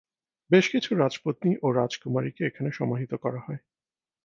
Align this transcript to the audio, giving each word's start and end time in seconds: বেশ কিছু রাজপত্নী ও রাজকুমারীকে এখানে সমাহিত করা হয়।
বেশ 0.51 0.65
কিছু 0.69 0.91
রাজপত্নী 0.95 1.51
ও 1.61 1.67
রাজকুমারীকে 1.71 2.41
এখানে 2.45 2.69
সমাহিত 2.71 3.11
করা 3.23 3.39
হয়। 3.45 3.59